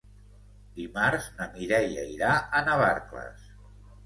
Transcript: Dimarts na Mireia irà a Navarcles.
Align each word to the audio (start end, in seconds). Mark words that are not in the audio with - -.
Dimarts 0.79 1.27
na 1.41 1.47
Mireia 1.57 2.07
irà 2.15 2.33
a 2.37 2.63
Navarcles. 2.71 3.47